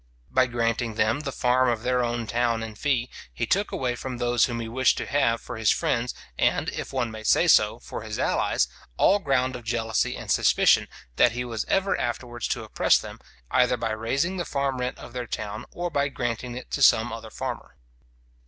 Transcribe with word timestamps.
By 0.31 0.47
granting 0.47 0.95
them 0.95 1.19
the 1.19 1.31
farm 1.31 1.69
of 1.69 1.83
their 1.83 2.03
own 2.03 2.25
town 2.25 2.63
in 2.63 2.73
fee, 2.73 3.07
he 3.31 3.45
took 3.45 3.71
away 3.71 3.93
from 3.95 4.17
those 4.17 4.45
whom 4.45 4.59
he 4.59 4.67
wished 4.67 4.97
to 4.97 5.05
have 5.05 5.41
for 5.41 5.57
his 5.57 5.69
friends, 5.69 6.15
and, 6.39 6.69
if 6.69 6.91
one 6.91 7.11
may 7.11 7.21
say 7.23 7.45
so, 7.47 7.77
for 7.77 8.01
his 8.01 8.17
allies, 8.17 8.67
all 8.97 9.19
ground 9.19 9.55
of 9.55 9.63
jealousy 9.63 10.17
and 10.17 10.31
suspicion, 10.31 10.87
that 11.17 11.33
he 11.33 11.45
was 11.45 11.65
ever 11.65 11.95
afterwards 12.01 12.47
to 12.47 12.63
oppress 12.63 12.97
them, 12.97 13.19
either 13.51 13.77
by 13.77 13.91
raising 13.91 14.37
the 14.37 14.43
farm 14.45 14.79
rent 14.79 14.97
of 14.97 15.13
their 15.13 15.27
town, 15.27 15.65
or 15.69 15.91
by 15.91 16.09
granting 16.09 16.55
it 16.57 16.71
to 16.71 16.81
some 16.81 17.13
other 17.13 17.29
farmer. 17.29 17.75